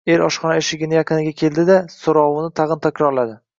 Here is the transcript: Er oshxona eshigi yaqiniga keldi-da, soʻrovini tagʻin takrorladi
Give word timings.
Er 0.11 0.21
oshxona 0.27 0.55
eshigi 0.61 0.89
yaqiniga 0.93 1.35
keldi-da, 1.43 1.77
soʻrovini 1.99 2.53
tagʻin 2.63 2.85
takrorladi 2.89 3.41